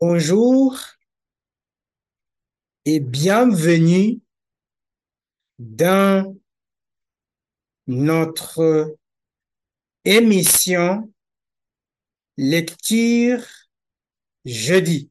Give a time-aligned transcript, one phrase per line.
[0.00, 0.78] Bonjour
[2.84, 4.20] et bienvenue
[5.58, 6.36] dans
[7.88, 8.96] notre
[10.04, 11.12] émission
[12.36, 13.44] Lecture
[14.44, 15.10] jeudi.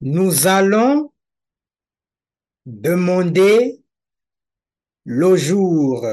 [0.00, 1.12] Nous allons
[2.66, 3.84] demander
[5.04, 6.04] le jour.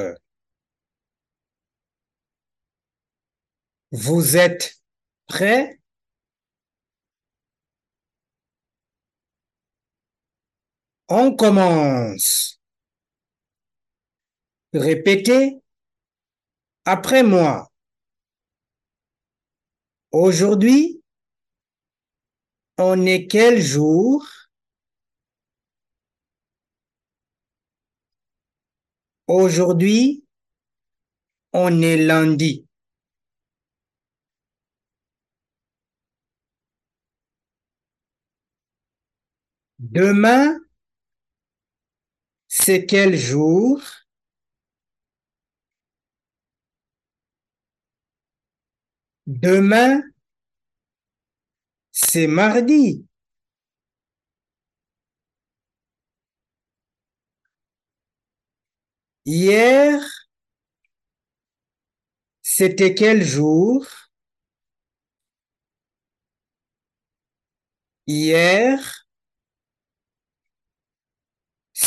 [3.99, 4.79] Vous êtes
[5.25, 5.81] prêts?
[11.09, 12.59] On commence.
[14.71, 15.63] Répétez
[16.85, 17.71] après moi.
[20.11, 21.01] Aujourd'hui,
[22.77, 24.23] on est quel jour?
[29.25, 30.23] Aujourd'hui,
[31.51, 32.66] on est lundi.
[39.79, 40.59] Demain,
[42.49, 43.81] c'est quel jour?
[49.27, 50.01] Demain,
[51.91, 53.05] c'est mardi.
[59.25, 60.01] Hier,
[62.41, 63.85] c'était quel jour?
[68.07, 69.06] Hier,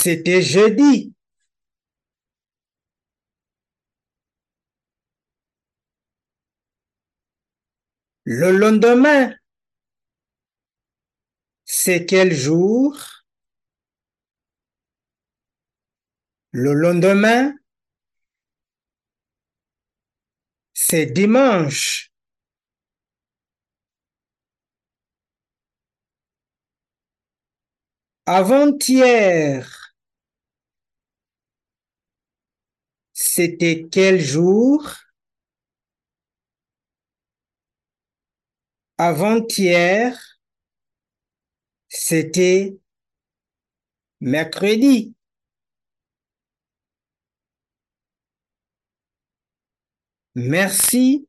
[0.02, 1.14] c'était jeudi.
[8.24, 9.34] Le lendemain,
[11.66, 12.96] c'est quel jour?
[16.52, 17.54] Le lendemain,
[20.72, 22.10] c'est dimanche.
[28.24, 29.79] Avant-hier,
[33.40, 34.86] c'était quel jour?
[38.98, 40.38] Avant-hier,
[41.88, 42.76] c'était
[44.20, 45.14] mercredi.
[50.34, 51.26] Merci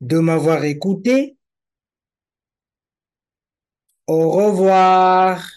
[0.00, 1.36] de m'avoir écouté.
[4.08, 5.48] Au revoir.